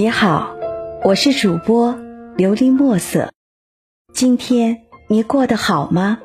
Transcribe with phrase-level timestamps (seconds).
[0.00, 0.56] 你好，
[1.04, 1.94] 我是主播
[2.38, 3.34] 琉璃墨色。
[4.14, 6.20] 今天你过得好吗？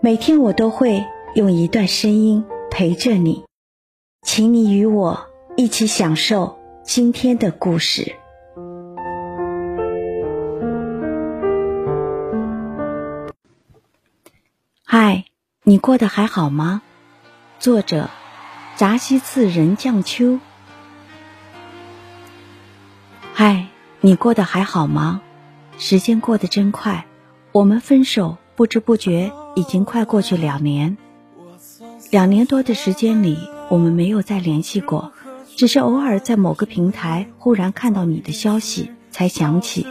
[0.00, 1.04] 每天我都会
[1.34, 3.44] 用一段声音陪着你，
[4.22, 5.26] 请你与我
[5.56, 8.14] 一起享受今天的故事。
[14.84, 15.24] 嗨，
[15.64, 16.80] 你过得还好吗？
[17.58, 18.08] 作者：
[18.76, 20.38] 扎西次仁降秋。
[24.04, 25.22] 你过得还好吗？
[25.78, 27.06] 时间过得真快，
[27.52, 30.98] 我们分手不知不觉已经快过去两年。
[32.10, 33.38] 两年多的时间里，
[33.70, 35.14] 我们没有再联系过，
[35.56, 39.86] 只是偶尔在某个平台忽然看到你的消息，才想起。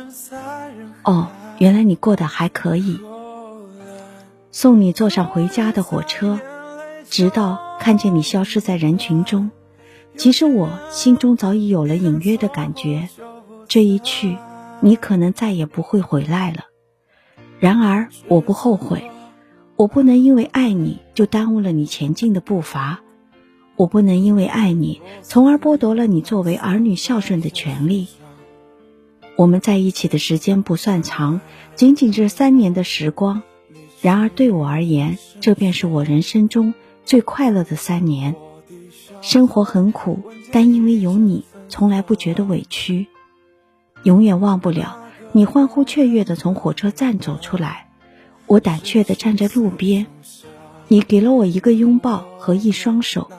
[1.04, 3.00] 哦，原来你过得还可以。
[4.52, 6.40] 送你坐上回家的火车，
[7.10, 9.50] 直到看见你消失在人群中，
[10.16, 13.10] 其实我心中早已有了隐约的感觉。
[13.68, 14.38] 这一去，
[14.82, 16.66] 你可能再也不会回来了。
[17.60, 19.10] 然而，我不后悔。
[19.76, 23.02] 我不能因为爱你就耽误了你前进的步伐，
[23.76, 28.08] 我不能因为爱你，从而剥夺了你作为儿女孝顺的权利。
[29.36, 31.42] 我们在一起的时间不算长，
[31.74, 33.42] 仅仅这三年的时光。
[34.00, 38.36] 然而，对我而言，这便是我人生中最快乐的三年。
[39.22, 40.20] 生活很苦，
[40.52, 43.08] 但因为有你，从来不觉得委屈。
[44.04, 45.00] 永远忘不了
[45.32, 47.88] 你欢呼雀跃地从火车站走出来，
[48.46, 50.06] 我胆怯地站在路边，
[50.88, 53.32] 你给了我一个拥抱和一双手，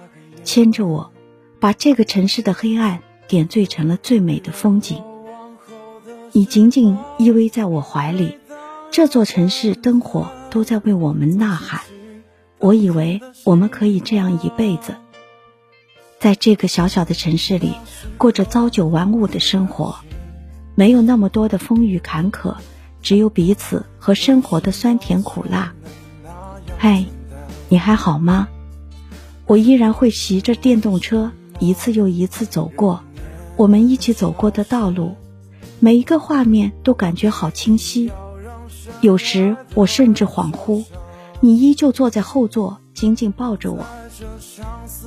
[0.42, 1.12] 牵着我，
[1.60, 5.02] 把这个城市的黑暗点缀成了最美的风景。
[6.32, 8.38] 你紧紧依偎在我怀里，
[8.90, 11.82] 这座城市灯火都在为我们呐喊。
[12.58, 14.96] 我以为我们可以这样一辈子，
[16.18, 17.74] 在这个小小的城市里
[18.18, 19.96] 过着朝九晚五的生活。
[20.74, 22.56] 没有那么多的风雨坎坷，
[23.00, 25.72] 只有彼此和生活的酸甜苦辣。
[26.78, 27.04] 嗨，
[27.68, 28.48] 你还好吗？
[29.46, 33.02] 我依然会骑着电动车一次又一次走过
[33.56, 35.14] 我们一起走过的道路，
[35.80, 38.10] 每一个画面都感觉好清晰。
[39.00, 40.84] 有时我甚至恍惚，
[41.40, 43.84] 你依旧坐在后座，紧紧抱着我。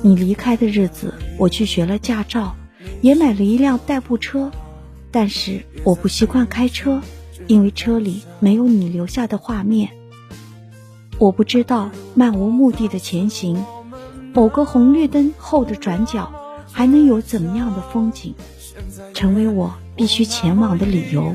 [0.02, 2.54] 你离开的日子，我去学了驾照，
[3.02, 4.50] 也买了一辆代步车。
[5.10, 7.00] 但是我不习惯开车，
[7.46, 9.90] 因为车里没有你留下的画面。
[11.18, 13.64] 我不知道漫无目的的前行，
[14.34, 16.30] 某个红绿灯后的转角
[16.70, 18.34] 还能有怎么样的风景，
[19.14, 21.34] 成为我必须前往的理由。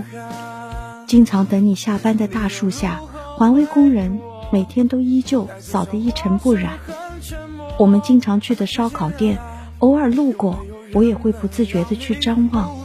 [1.07, 3.01] 经常等你下班的大树下，
[3.35, 6.79] 环卫工人每天都依旧扫得一尘不染。
[7.77, 9.39] 我们经常去的烧烤店，
[9.79, 10.59] 偶尔路过，
[10.93, 12.82] 我也会不自觉地去张望。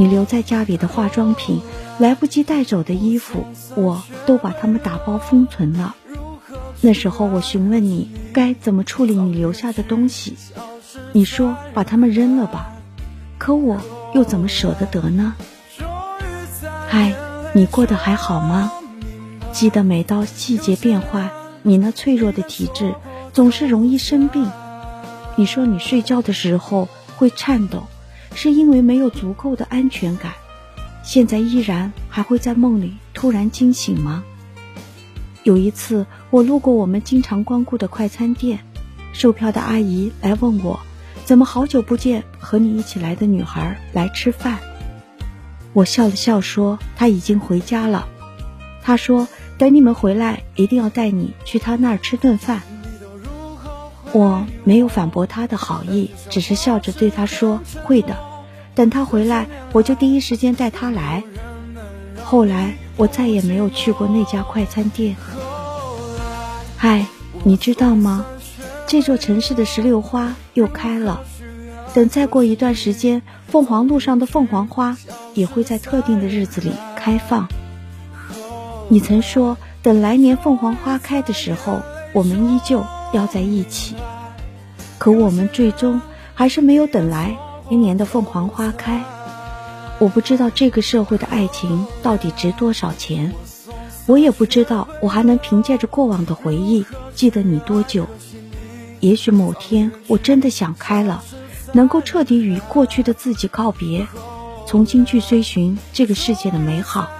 [0.00, 1.60] 你留在家里的化妆品，
[1.98, 3.44] 来不及带走的衣服，
[3.74, 5.94] 我都把它们打包封存了。
[6.80, 10.38] 那时候我询问你该怎么处理你留下的东西，
[11.12, 12.72] 你说把它们扔了吧。
[13.36, 13.82] 可我
[14.14, 15.34] 又怎么舍得得呢？
[16.88, 17.12] 嗨，
[17.52, 18.72] 你过得还好吗？
[19.52, 22.94] 记得每到季节变换，你那脆弱的体质
[23.34, 24.50] 总是容易生病。
[25.36, 27.82] 你说你睡觉的时候会颤抖。
[28.34, 30.32] 是因为没有足够的安全感，
[31.02, 34.24] 现在依然还会在梦里突然惊醒吗？
[35.42, 38.60] 有一次，我路过我们经常光顾的快餐店，
[39.12, 40.78] 售票的阿姨来问我，
[41.24, 44.58] 怎么好久不见和你一起来的女孩来吃饭？
[45.72, 48.06] 我笑了笑说她已经回家了。
[48.82, 52.62] 她说等你们回来一定要带你去她那儿吃顿饭。
[54.12, 58.16] 我没有反驳他的好意，只是笑着对他说：“会的，
[58.74, 61.22] 等他回来，我就第一时间带他来。”
[62.24, 65.16] 后来我再也没有去过那家快餐店。
[66.76, 67.06] 嗨，
[67.44, 68.26] 你知道吗？
[68.86, 71.20] 这座城市的石榴花又开了。
[71.94, 74.96] 等再过一段时间，凤凰路上的凤凰花
[75.34, 77.48] 也会在特定的日子里开放。
[78.88, 81.80] 你曾说，等来年凤凰花开的时候，
[82.12, 82.84] 我们依旧。
[83.12, 83.96] 要在一起，
[84.98, 86.00] 可我们最终
[86.34, 87.36] 还是没有等来
[87.68, 89.02] 明年的凤凰花开。
[89.98, 93.34] 我不知道这个社会的爱情到底值多少钱，
[94.06, 98.06] 我也不知道我还能凭借着过往的回忆记得你多久。
[99.00, 101.22] 也许某天我真的想开了，
[101.72, 104.06] 能够彻底与过去的自己告别，
[104.66, 107.10] 重新去追寻这个世界的美好。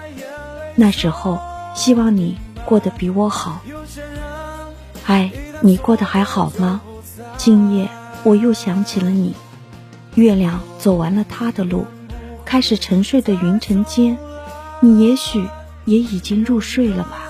[0.76, 1.38] 那时候，
[1.74, 3.60] 希望你过得比我好。
[5.02, 5.30] 嗨。
[5.62, 6.80] 你过得还好吗？
[7.36, 7.88] 今夜
[8.22, 9.34] 我又想起了你，
[10.14, 11.86] 月亮走完了它的路，
[12.44, 14.16] 开始沉睡的云层间，
[14.80, 15.46] 你也许
[15.84, 17.29] 也已经入睡了吧。